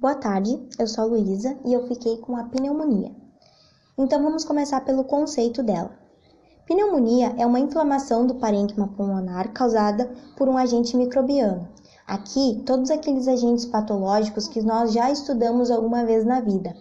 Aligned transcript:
Boa 0.00 0.14
tarde, 0.14 0.58
eu 0.78 0.86
sou 0.86 1.04
a 1.04 1.06
Luísa 1.08 1.58
e 1.62 1.74
eu 1.74 1.86
fiquei 1.86 2.16
com 2.16 2.34
a 2.34 2.44
pneumonia. 2.44 3.14
Então 3.98 4.22
vamos 4.22 4.46
começar 4.46 4.80
pelo 4.80 5.04
conceito 5.04 5.62
dela. 5.62 5.90
Pneumonia 6.66 7.34
é 7.36 7.44
uma 7.44 7.60
inflamação 7.60 8.26
do 8.26 8.36
parênquima 8.36 8.88
pulmonar 8.88 9.52
causada 9.52 10.10
por 10.38 10.48
um 10.48 10.56
agente 10.56 10.96
microbiano. 10.96 11.68
Aqui, 12.06 12.62
todos 12.64 12.90
aqueles 12.90 13.28
agentes 13.28 13.66
patológicos 13.66 14.48
que 14.48 14.62
nós 14.62 14.90
já 14.90 15.10
estudamos 15.10 15.70
alguma 15.70 16.02
vez 16.02 16.24
na 16.24 16.40
vida. 16.40 16.74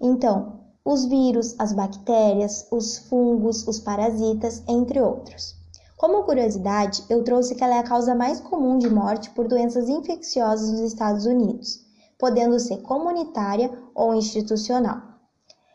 Então, 0.00 0.58
os 0.84 1.04
vírus, 1.04 1.54
as 1.56 1.72
bactérias, 1.72 2.66
os 2.72 2.98
fungos, 2.98 3.64
os 3.68 3.78
parasitas, 3.78 4.60
entre 4.66 5.00
outros. 5.00 5.54
Como 5.96 6.24
curiosidade, 6.24 7.04
eu 7.08 7.22
trouxe 7.22 7.54
que 7.54 7.62
ela 7.62 7.76
é 7.76 7.78
a 7.78 7.84
causa 7.84 8.12
mais 8.12 8.40
comum 8.40 8.76
de 8.76 8.90
morte 8.90 9.30
por 9.30 9.46
doenças 9.46 9.88
infecciosas 9.88 10.72
nos 10.72 10.80
Estados 10.80 11.26
Unidos 11.26 11.83
podendo 12.24 12.58
ser 12.58 12.78
comunitária 12.78 13.70
ou 13.94 14.14
institucional. 14.14 15.02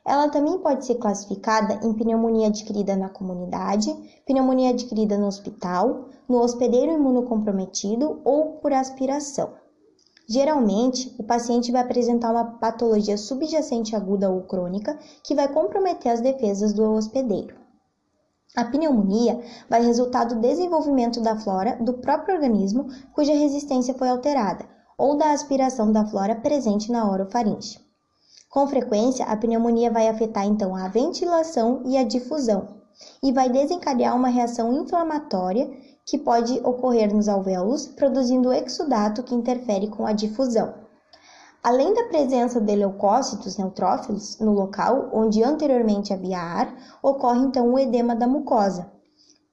Ela 0.04 0.30
também 0.30 0.58
pode 0.58 0.84
ser 0.84 0.96
classificada 0.96 1.80
em 1.86 1.94
pneumonia 1.94 2.48
adquirida 2.48 2.96
na 2.96 3.08
comunidade, 3.08 3.96
pneumonia 4.26 4.72
adquirida 4.72 5.16
no 5.16 5.28
hospital, 5.28 6.06
no 6.28 6.40
hospedeiro 6.40 6.92
imunocomprometido 6.92 8.20
ou 8.26 8.54
por 8.54 8.74
aspiração. 8.74 9.54
Geralmente, 10.28 11.16
o 11.20 11.24
paciente 11.24 11.72
vai 11.72 11.84
apresentar 11.84 12.32
uma 12.32 12.58
patologia 12.58 13.16
subjacente 13.16 13.96
aguda 13.96 14.32
ou 14.32 14.42
crônica 14.42 14.98
que 15.24 15.36
vai 15.36 15.48
comprometer 15.48 16.12
as 16.12 16.20
defesas 16.20 16.74
do 16.74 16.84
hospedeiro. 16.94 17.56
A 18.56 18.66
pneumonia 18.66 19.40
vai 19.70 19.86
resultar 19.86 20.24
do 20.24 20.42
desenvolvimento 20.42 21.22
da 21.22 21.36
flora 21.36 21.78
do 21.80 21.94
próprio 21.94 22.34
organismo 22.34 22.88
cuja 23.14 23.34
resistência 23.34 23.94
foi 23.94 24.10
alterada, 24.10 24.79
ou 25.00 25.18
da 25.18 25.32
aspiração 25.32 25.92
da 25.92 26.06
flora 26.06 26.36
presente 26.36 26.92
na 26.92 27.10
orofaringe. 27.10 27.80
Com 28.52 28.68
frequência, 28.68 29.26
a 29.26 29.38
pneumonia 29.38 29.90
vai 29.90 30.10
afetar 30.10 30.46
então 30.46 30.76
a 30.76 30.90
ventilação 30.90 31.82
e 31.86 31.98
a 31.98 32.04
difusão 32.04 32.80
e 33.24 33.32
vai 33.32 33.50
desencadear 33.50 34.16
uma 34.16 34.28
reação 34.28 34.74
inflamatória 34.74 35.72
que 36.06 36.18
pode 36.18 36.60
ocorrer 36.66 37.14
nos 37.14 37.30
alvéolos, 37.30 37.88
produzindo 37.88 38.52
exudato 38.52 39.24
que 39.24 39.34
interfere 39.34 39.88
com 39.88 40.06
a 40.06 40.12
difusão. 40.12 40.74
Além 41.64 41.94
da 41.94 42.06
presença 42.06 42.60
de 42.60 42.76
leucócitos 42.76 43.58
neutrófilos 43.58 44.40
no 44.40 44.54
local 44.54 45.10
onde 45.14 45.44
anteriormente 45.44 46.14
havia 46.14 46.40
ar, 46.40 46.74
ocorre 47.02 47.40
então 47.40 47.72
o 47.72 47.80
edema 47.80 48.16
da 48.16 48.28
mucosa, 48.28 48.92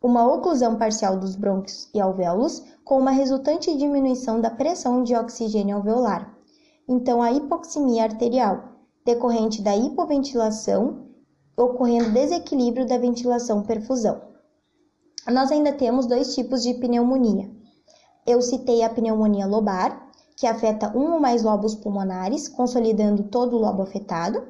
uma 0.06 0.24
oclusão 0.24 0.76
parcial 0.76 1.18
dos 1.18 1.34
brônquios 1.34 1.90
e 1.92 2.00
alvéolos, 2.00 2.62
com 2.84 2.96
uma 2.96 3.10
resultante 3.10 3.76
diminuição 3.76 4.40
da 4.40 4.48
pressão 4.48 5.02
de 5.02 5.16
oxigênio 5.16 5.76
alveolar. 5.76 6.32
Então, 6.88 7.20
a 7.20 7.32
hipoxemia 7.32 8.04
arterial, 8.04 8.62
decorrente 9.04 9.60
da 9.60 9.76
hipoventilação, 9.76 11.08
ocorrendo 11.56 12.12
desequilíbrio 12.12 12.86
da 12.86 12.96
ventilação-perfusão. 12.96 14.22
Nós 15.28 15.50
ainda 15.50 15.72
temos 15.72 16.06
dois 16.06 16.36
tipos 16.36 16.62
de 16.62 16.74
pneumonia. 16.74 17.50
Eu 18.24 18.40
citei 18.40 18.84
a 18.84 18.88
pneumonia 18.88 19.44
lobar, 19.44 20.08
que 20.36 20.46
afeta 20.46 20.96
um 20.96 21.14
ou 21.14 21.20
mais 21.20 21.42
lobos 21.42 21.74
pulmonares, 21.74 22.46
consolidando 22.46 23.24
todo 23.24 23.56
o 23.56 23.60
lobo 23.60 23.82
afetado, 23.82 24.46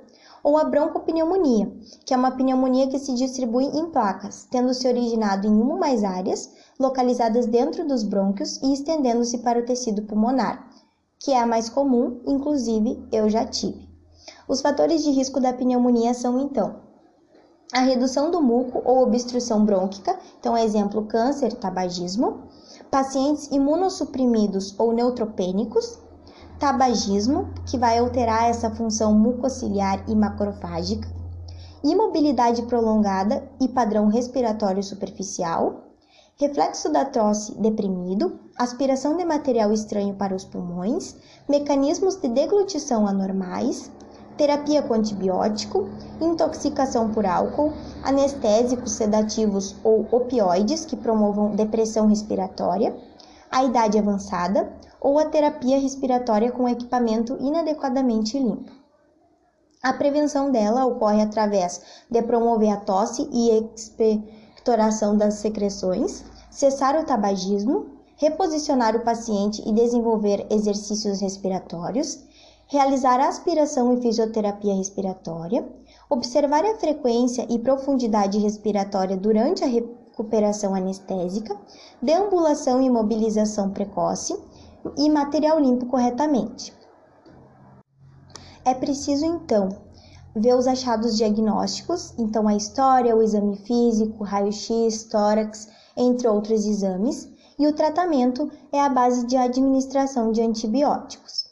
ou 0.47 0.57
a 0.57 0.63
broncopneumonia, 0.63 1.69
que 2.05 2.15
é 2.15 2.17
uma 2.17 2.31
pneumonia 2.31 2.87
que 2.87 3.01
se 3.01 3.13
distribui 3.15 3.65
em 3.65 3.91
placas, 3.91 4.47
tendo 4.49 4.73
se 4.73 4.87
originado 4.87 5.45
em 5.45 5.51
uma 5.51 5.75
ou 5.75 5.81
mais 5.81 6.05
áreas, 6.05 6.53
localizadas 6.79 7.47
dentro 7.47 7.85
dos 7.85 8.05
brônquios 8.05 8.63
e 8.63 8.73
estendendo-se 8.73 9.39
para 9.39 9.59
o 9.59 9.65
tecido 9.65 10.03
pulmonar, 10.03 10.71
que 11.19 11.33
é 11.33 11.41
a 11.41 11.47
mais 11.47 11.69
comum, 11.69 12.21
inclusive 12.25 13.05
eu 13.11 13.29
já 13.29 13.45
tive. 13.45 13.89
Os 14.47 14.61
fatores 14.61 15.03
de 15.03 15.11
risco 15.11 15.41
da 15.41 15.53
pneumonia 15.53 16.15
são 16.15 16.39
então 16.39 16.77
a 17.73 17.81
redução 17.81 18.31
do 18.31 18.41
muco 18.41 18.81
ou 18.85 19.03
obstrução 19.03 19.65
brônquica, 19.65 20.17
então 20.39 20.57
exemplo 20.57 21.07
câncer, 21.07 21.55
tabagismo, 21.55 22.45
pacientes 22.89 23.49
imunossuprimidos 23.51 24.79
ou 24.79 24.93
neutropênicos, 24.93 25.99
tabagismo, 26.59 27.51
que 27.67 27.77
vai 27.77 27.99
alterar 27.99 28.49
essa 28.49 28.71
função 28.71 29.15
mucociliar 29.15 30.03
e 30.09 30.15
macrofágica, 30.15 31.09
imobilidade 31.85 32.63
prolongada 32.63 33.43
e 33.61 33.69
padrão 33.69 34.09
respiratório 34.09 34.83
superficial, 34.83 35.85
reflexo 36.39 36.91
da 36.91 37.05
tosse 37.05 37.55
deprimido, 37.59 38.39
aspiração 38.57 39.17
de 39.17 39.25
material 39.25 39.73
estranho 39.73 40.15
para 40.15 40.35
os 40.35 40.45
pulmões, 40.45 41.17
mecanismos 41.49 42.17
de 42.17 42.29
deglutição 42.29 43.07
anormais, 43.07 43.91
terapia 44.37 44.83
com 44.83 44.95
antibiótico, 44.95 45.89
intoxicação 46.21 47.11
por 47.11 47.25
álcool, 47.25 47.73
anestésicos 48.03 48.93
sedativos 48.93 49.75
ou 49.83 50.07
opioides 50.11 50.85
que 50.85 50.97
promovam 50.97 51.57
depressão 51.57 52.07
respiratória, 52.07 52.95
a 53.51 53.65
idade 53.65 53.99
avançada, 53.99 54.73
ou 55.01 55.19
a 55.19 55.27
terapia 55.27 55.79
respiratória 55.79 56.51
com 56.51 56.69
equipamento 56.69 57.37
inadequadamente 57.41 58.39
limpo. 58.39 58.71
A 59.83 59.93
prevenção 59.93 60.51
dela 60.51 60.85
ocorre 60.85 61.23
através 61.23 61.81
de 62.11 62.23
promover 62.23 62.71
a 62.71 62.77
tosse 62.77 63.29
e 63.33 63.51
expectoração 63.75 65.17
das 65.17 65.35
secreções, 65.35 66.25
cessar 66.51 66.99
o 66.99 67.05
tabagismo, 67.05 67.87
reposicionar 68.17 68.97
o 68.97 69.05
paciente 69.05 69.63
e 69.65 69.73
desenvolver 69.73 70.47
exercícios 70.51 71.21
respiratórios, 71.21 72.25
realizar 72.67 73.21
aspiração 73.21 73.93
e 73.93 74.01
fisioterapia 74.01 74.75
respiratória, 74.75 75.69
observar 76.11 76.65
a 76.65 76.77
frequência 76.77 77.47
e 77.49 77.59
profundidade 77.59 78.39
respiratória 78.39 79.17
durante 79.17 79.63
a 79.63 79.69
recuperação 80.17 80.75
anestésica, 80.75 81.55
deambulação 82.01 82.81
e 82.81 82.89
mobilização 82.89 83.71
precoce, 83.71 84.35
e 84.97 85.11
material 85.11 85.61
limpo 85.61 85.85
corretamente. 85.87 86.73
É 88.65 88.73
preciso 88.73 89.27
então 89.27 89.69
ver 90.35 90.55
os 90.55 90.67
achados 90.67 91.17
diagnósticos, 91.17 92.15
então 92.19 92.49
a 92.49 92.55
história, 92.55 93.15
o 93.15 93.23
exame 93.23 93.57
físico, 93.59 94.25
raio-x, 94.25 95.05
tórax, 95.05 95.69
entre 95.97 96.29
outros 96.29 96.65
exames, 96.65 97.29
e 97.59 97.67
o 97.67 97.75
tratamento 97.75 98.51
é 98.73 98.81
a 98.81 98.89
base 98.89 99.27
de 99.27 99.37
administração 99.37 100.33
de 100.33 100.41
antibióticos. 100.41 101.46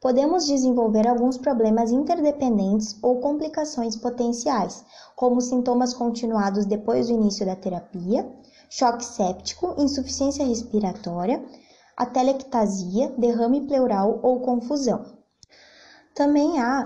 Podemos 0.00 0.46
desenvolver 0.46 1.08
alguns 1.08 1.36
problemas 1.36 1.90
interdependentes 1.90 2.96
ou 3.02 3.20
complicações 3.20 3.96
potenciais, 3.96 4.84
como 5.16 5.40
sintomas 5.40 5.92
continuados 5.92 6.66
depois 6.66 7.08
do 7.08 7.14
início 7.14 7.44
da 7.44 7.56
terapia, 7.56 8.30
choque 8.70 9.04
séptico, 9.04 9.74
insuficiência 9.76 10.46
respiratória, 10.46 11.44
a 11.96 12.06
telectasia, 12.06 13.12
derrame 13.18 13.66
pleural 13.66 14.20
ou 14.22 14.40
confusão. 14.40 15.04
Também 16.14 16.60
há 16.60 16.84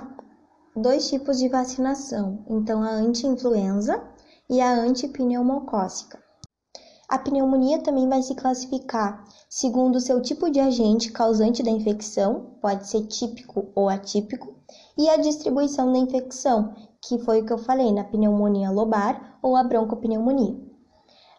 dois 0.74 1.08
tipos 1.08 1.38
de 1.38 1.48
vacinação, 1.48 2.42
então 2.48 2.82
a 2.82 2.90
anti-influenza 2.92 4.02
e 4.48 4.58
a 4.60 4.72
antipneumocócica. 4.72 6.21
A 7.12 7.18
pneumonia 7.18 7.78
também 7.78 8.08
vai 8.08 8.22
se 8.22 8.34
classificar 8.34 9.22
segundo 9.46 9.96
o 9.96 10.00
seu 10.00 10.22
tipo 10.22 10.50
de 10.50 10.58
agente 10.58 11.12
causante 11.12 11.62
da 11.62 11.70
infecção, 11.70 12.54
pode 12.58 12.88
ser 12.88 13.02
típico 13.02 13.66
ou 13.74 13.90
atípico, 13.90 14.54
e 14.96 15.10
a 15.10 15.18
distribuição 15.18 15.92
da 15.92 15.98
infecção, 15.98 16.72
que 17.02 17.18
foi 17.18 17.42
o 17.42 17.44
que 17.44 17.52
eu 17.52 17.58
falei 17.58 17.92
na 17.92 18.02
pneumonia 18.02 18.70
lobar 18.70 19.38
ou 19.42 19.54
a 19.54 19.62
broncopneumonia. 19.62 20.58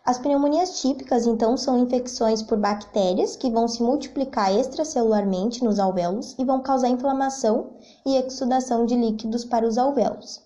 As 0.06 0.20
pneumonias 0.20 0.80
típicas, 0.80 1.26
então, 1.26 1.58
são 1.58 1.80
infecções 1.80 2.44
por 2.44 2.60
bactérias 2.60 3.36
que 3.36 3.50
vão 3.50 3.68
se 3.68 3.82
multiplicar 3.82 4.54
extracelularmente 4.54 5.64
nos 5.64 5.80
alvéolos 5.80 6.36
e 6.38 6.46
vão 6.46 6.62
causar 6.62 6.90
inflamação 6.90 7.72
e 8.06 8.16
exudação 8.16 8.86
de 8.86 8.96
líquidos 8.96 9.44
para 9.44 9.68
os 9.68 9.80
alvéolos. 9.80 10.43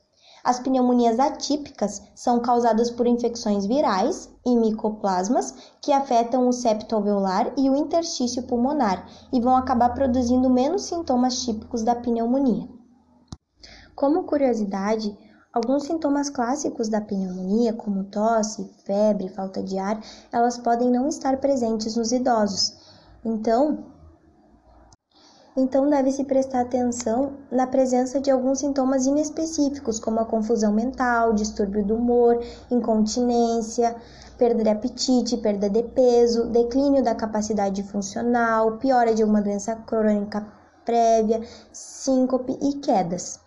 As 0.48 0.62
pneumonias 0.62 1.20
atípicas 1.20 2.02
são 2.16 2.40
causadas 2.40 2.90
por 2.90 3.06
infecções 3.06 3.66
virais 3.66 4.30
e 4.46 4.56
micoplasmas 4.56 5.54
que 5.82 5.92
afetam 5.92 6.48
o 6.48 6.54
septo 6.54 6.96
alveolar 6.96 7.52
e 7.58 7.70
o 7.70 7.76
interstício 7.76 8.44
pulmonar 8.44 9.06
e 9.34 9.42
vão 9.42 9.58
acabar 9.58 9.90
produzindo 9.90 10.50
menos 10.50 10.84
sintomas 10.84 11.44
típicos 11.44 11.84
da 11.84 11.94
pneumonia. 11.96 12.66
Como 13.94 14.24
curiosidade, 14.24 15.18
Alguns 15.52 15.86
sintomas 15.86 16.30
clássicos 16.30 16.88
da 16.88 17.02
pneumonia, 17.02 17.74
como 17.74 18.04
tosse, 18.04 18.72
febre, 18.86 19.28
falta 19.28 19.64
de 19.64 19.80
ar, 19.80 20.00
elas 20.32 20.56
podem 20.56 20.92
não 20.92 21.08
estar 21.08 21.38
presentes 21.38 21.96
nos 21.96 22.12
idosos. 22.12 22.78
Então, 23.26 23.86
então 25.58 25.90
deve-se 25.90 26.24
prestar 26.24 26.62
atenção 26.62 27.34
na 27.52 27.66
presença 27.66 28.22
de 28.22 28.30
alguns 28.30 28.60
sintomas 28.60 29.08
inespecíficos, 29.08 30.00
como 30.00 30.20
a 30.20 30.26
confusão 30.26 30.72
mental, 30.72 31.34
distúrbio 31.34 31.84
do 31.84 31.96
humor, 31.96 32.40
incontinência, 32.70 33.96
perda 34.38 34.64
de 34.64 34.70
apetite, 34.70 35.36
perda 35.38 35.68
de 35.68 35.82
peso, 35.82 36.46
declínio 36.52 37.04
da 37.04 37.16
capacidade 37.16 37.82
funcional, 37.82 38.78
piora 38.78 39.16
de 39.16 39.24
uma 39.24 39.42
doença 39.42 39.76
crônica 39.76 40.46
prévia, 40.86 41.42
síncope 41.74 42.58
e 42.62 42.76
quedas. 42.76 43.40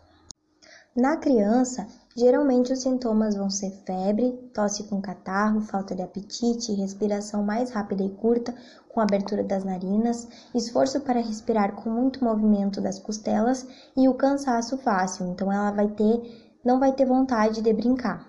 Na 0.94 1.16
criança, 1.16 1.86
geralmente 2.16 2.72
os 2.72 2.80
sintomas 2.80 3.36
vão 3.36 3.48
ser 3.48 3.70
febre, 3.84 4.32
tosse 4.52 4.84
com 4.84 5.00
catarro, 5.00 5.60
falta 5.60 5.94
de 5.94 6.02
apetite, 6.02 6.72
respiração 6.72 7.42
mais 7.42 7.70
rápida 7.70 8.02
e 8.02 8.10
curta, 8.10 8.54
com 8.88 9.00
abertura 9.00 9.44
das 9.44 9.64
narinas, 9.64 10.28
esforço 10.54 11.00
para 11.00 11.20
respirar 11.20 11.74
com 11.74 11.90
muito 11.90 12.24
movimento 12.24 12.80
das 12.80 12.98
costelas 12.98 13.66
e 13.96 14.08
o 14.08 14.14
cansaço 14.14 14.76
fácil. 14.78 15.26
Então 15.28 15.52
ela 15.52 15.70
vai 15.70 15.88
ter, 15.88 16.58
não 16.64 16.80
vai 16.80 16.92
ter 16.92 17.06
vontade 17.06 17.62
de 17.62 17.72
brincar. 17.72 18.28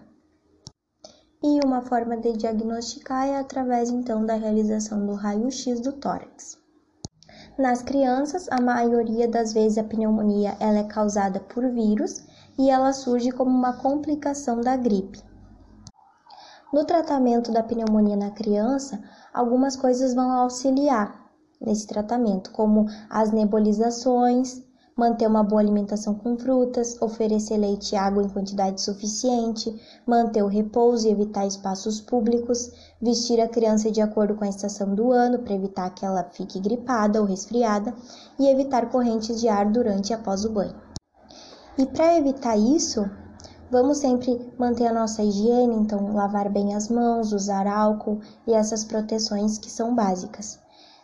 E 1.44 1.60
uma 1.66 1.81
forma 1.81 2.18
de 2.18 2.34
diagnosticar 2.34 3.27
é 3.27 3.38
através 3.38 3.89
então 3.89 4.24
da 4.24 4.36
realização 4.36 5.06
do 5.07 5.16
raio-x 5.16 5.80
do 5.80 5.94
tórax. 5.94 6.62
Nas 7.57 7.81
crianças, 7.81 8.48
a 8.51 8.62
maioria 8.62 9.27
das 9.27 9.51
vezes 9.51 9.80
a 9.80 9.84
pneumonia 9.84 10.56
ela 10.60 10.77
é 10.77 10.84
causada 10.84 11.39
por 11.39 11.68
vírus 11.72 12.24
e 12.62 12.69
ela 12.69 12.94
surge 12.94 13.31
como 13.31 13.50
uma 13.50 13.74
complicação 13.74 14.62
da 14.62 14.78
gripe. 14.78 15.19
No 16.72 16.86
tratamento 16.86 17.52
da 17.52 17.63
pneumonia 17.63 18.16
na 18.16 18.30
criança, 18.30 19.02
algumas 19.34 19.75
coisas 19.75 20.13
vão 20.13 20.31
auxiliar 20.31 21.28
nesse 21.60 21.88
tratamento, 21.88 22.52
como 22.52 22.86
as 23.10 23.31
nebulizações, 23.31 24.62
manter 24.96 25.28
uma 25.28 25.44
boa 25.44 25.60
alimentação 25.60 26.13
com 26.13 26.38
frutas, 26.38 27.02
oferecer 27.02 27.58
leite 27.58 27.94
e 27.94 27.98
água 27.98 28.22
em 28.22 28.30
quantidade 28.30 28.80
suficiente, 28.80 29.75
manter 30.06 30.44
o 30.44 30.48
repouso 30.48 31.08
e 31.08 31.12
evitar 31.12 31.48
espaços 31.48 32.00
públicos, 32.00 32.72
vestir 33.02 33.42
a 33.42 33.50
criança 33.50 33.90
de 33.90 34.02
acordo 34.02 34.36
com 34.36 34.44
a 34.44 34.50
estação 34.50 34.94
do 34.94 35.12
ano 35.12 35.40
para 35.40 35.56
evitar 35.56 35.90
que 35.90 36.06
ela 36.06 36.25
fique 36.25 36.60
gripada 36.60 37.19
ou 37.19 37.25
resfriada 37.25 37.92
e 38.38 38.48
evitar 38.48 38.92
correntes 38.92 39.42
de 39.42 39.48
ar 39.48 39.66
durante 39.66 40.12
e 40.12 40.13
após 40.13 40.46
o 40.46 40.52
banho. 40.52 40.90
E 41.77 41.85
para 41.85 42.18
evitar 42.18 42.57
isso, 42.57 43.09
vamos 43.69 44.00
sempre 44.00 44.53
manter 44.57 44.88
a 44.88 44.94
nossa 44.94 45.23
higiene, 45.23 45.75
então 45.75 46.13
lavar 46.13 46.50
bem 46.50 46.75
as 46.75 46.89
mãos, 46.89 47.31
usar 47.31 47.65
álcool 47.65 48.19
e 48.45 48.53
essas 48.53 48.83
proteções 48.83 49.57
que 49.57 49.69
são 49.69 49.95
básicas. 49.95 50.59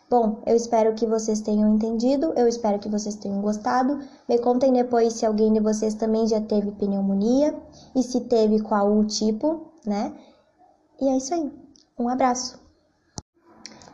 Bom, 0.10 0.42
eu 0.46 0.56
espero 0.56 0.94
que 0.94 1.06
vocês 1.06 1.42
tenham 1.42 1.76
entendido, 1.76 2.34
eu 2.38 2.48
espero 2.48 2.80
que 2.80 2.88
vocês 2.88 3.16
tenham 3.16 3.42
gostado. 3.42 4.00
Me 4.28 4.40
contem 4.40 4.72
depois 4.72 5.14
se 5.14 5.26
alguém 5.26 5.52
de 5.52 5.60
vocês 5.60 5.96
também 5.96 6.26
já 6.28 6.40
teve 6.40 6.72
pneumonia 6.72 7.54
e 7.94 8.02
se 8.02 8.22
teve 8.22 8.62
qual 8.62 8.90
o 8.90 9.06
tipo, 9.06 9.74
né? 9.86 10.14
E 11.02 11.10
é 11.10 11.18
isso 11.18 11.34
aí. 11.34 11.52
Um 12.00 12.08
abraço. 12.08 12.58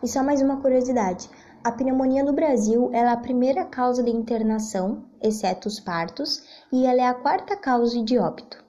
E 0.04 0.08
só 0.08 0.22
mais 0.22 0.42
uma 0.42 0.58
curiosidade. 0.58 1.30
A 1.64 1.72
pneumonia 1.72 2.24
no 2.24 2.34
Brasil 2.34 2.90
é 2.92 3.08
a 3.08 3.16
primeira 3.16 3.64
causa 3.64 4.04
de 4.04 4.12
internação, 4.12 5.06
exceto 5.22 5.70
os 5.70 5.80
partos, 5.80 6.44
e 6.70 6.86
ela 6.86 7.02
é 7.02 7.08
a 7.08 7.14
quarta 7.14 7.56
causa 7.56 8.04
de 8.04 8.18
óbito. 8.18 8.63